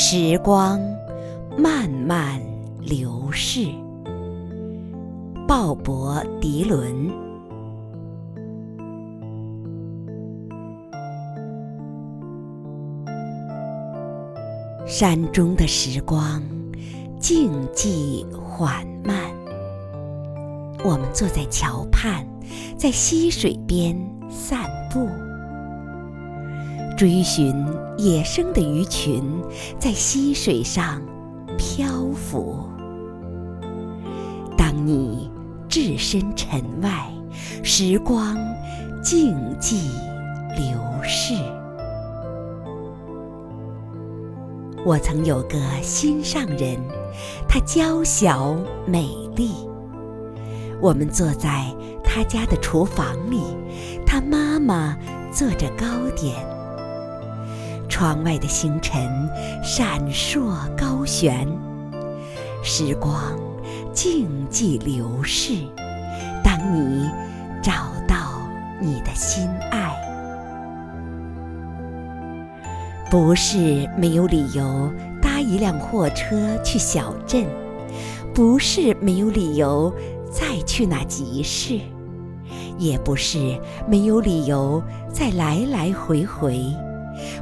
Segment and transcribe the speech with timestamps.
[0.00, 0.80] 时光
[1.56, 2.40] 慢慢
[2.80, 3.66] 流逝。
[5.44, 7.10] 鲍勃·迪伦。
[14.86, 16.40] 山中的时光
[17.18, 19.16] 静寂缓慢，
[20.84, 22.24] 我们坐在桥畔，
[22.76, 23.96] 在溪水边
[24.30, 25.08] 散步。
[26.98, 27.54] 追寻
[27.96, 29.22] 野生的鱼群，
[29.78, 31.00] 在溪水上
[31.56, 32.64] 漂浮。
[34.56, 35.30] 当你
[35.68, 37.08] 置身尘外，
[37.62, 38.36] 时光
[39.00, 39.76] 静寂
[40.56, 41.34] 流逝。
[44.84, 46.76] 我曾有个心上人，
[47.48, 48.56] 她娇小
[48.88, 49.52] 美丽。
[50.80, 51.64] 我们坐在
[52.02, 53.40] 她家的厨房里，
[54.04, 54.98] 她妈妈
[55.30, 55.86] 做着糕
[56.16, 56.57] 点。
[57.98, 59.28] 窗外的星辰
[59.60, 61.48] 闪烁高悬，
[62.62, 63.36] 时光
[63.92, 65.54] 静寂流逝。
[66.44, 67.10] 当你
[67.60, 67.72] 找
[68.06, 68.40] 到
[68.80, 69.92] 你的心爱，
[73.10, 74.88] 不是没有理由
[75.20, 77.44] 搭一辆货车去小镇，
[78.32, 79.92] 不是没有理由
[80.30, 81.80] 再去那集市，
[82.78, 84.80] 也不是没有理由
[85.12, 86.64] 再来来回回。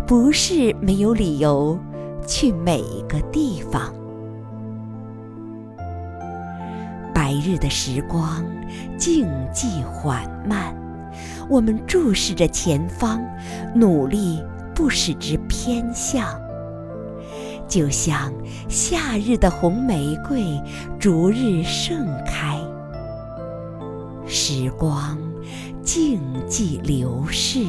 [0.07, 1.77] 不是没有理由
[2.29, 3.93] 去每个地方。
[7.13, 8.47] 白日的时光
[8.97, 10.73] 静寂缓慢，
[11.49, 13.21] 我们注视着前方，
[13.75, 14.41] 努力
[14.77, 16.41] 不使之偏向。
[17.67, 18.33] 就像
[18.69, 20.41] 夏日的红玫瑰
[21.01, 22.61] 逐日盛开，
[24.25, 25.19] 时光
[25.83, 27.65] 静寂流逝。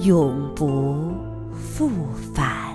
[0.00, 1.14] 永不
[1.54, 1.88] 复
[2.34, 2.65] 返。